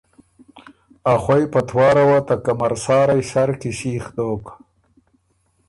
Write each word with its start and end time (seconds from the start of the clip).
ا 1.11 1.13
خوئ 1.23 1.43
پتواره 1.53 2.03
وه 2.09 2.19
ته 2.27 2.35
کمرسارئ 2.45 3.21
سر 3.31 3.49
کی 3.59 3.71
سیخ 3.79 4.05
دوک، 4.15 4.45